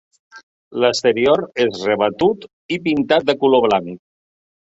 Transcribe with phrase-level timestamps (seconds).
[0.83, 4.03] L'exterior és rebatut i pintat de color blanc.